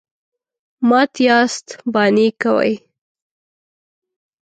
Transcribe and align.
_مات 0.89 1.13
ياست، 1.27 1.67
بانې 1.93 2.27
کوئ. 2.41 2.73